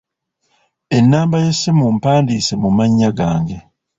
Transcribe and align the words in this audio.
Ennamba 0.97 1.35
y'essimu 1.43 1.85
mpandiise 1.95 2.53
mu 2.63 2.69
mannya 2.77 3.09
gange. 3.17 3.57